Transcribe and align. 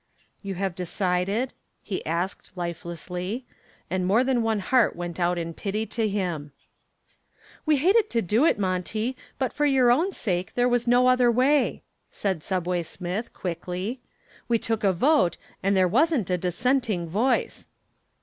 "You 0.41 0.55
have 0.55 0.73
decided?" 0.73 1.53
he 1.83 2.03
asked 2.07 2.49
lifelessly, 2.55 3.45
and 3.87 4.03
more 4.03 4.23
than 4.23 4.41
one 4.41 4.57
heart 4.59 4.95
went 4.95 5.19
out 5.19 5.37
in 5.37 5.53
pity 5.53 5.85
to 5.85 6.07
him. 6.09 6.53
"We 7.67 7.77
hated 7.77 8.09
to 8.09 8.23
do 8.23 8.43
it, 8.43 8.57
Monty, 8.57 9.15
but 9.37 9.53
for 9.53 9.67
your 9.67 9.91
own 9.91 10.11
sake 10.11 10.55
there 10.55 10.67
was 10.67 10.87
no 10.87 11.05
other 11.05 11.29
way," 11.29 11.83
said 12.09 12.41
"Subway" 12.41 12.81
Smith 12.81 13.31
quickly. 13.31 14.01
"We 14.47 14.57
took 14.57 14.83
a 14.83 14.91
vote 14.91 15.37
and 15.61 15.77
there 15.77 15.87
wasn't 15.87 16.31
a 16.31 16.35
dissenting 16.39 17.05
voice." 17.07 17.67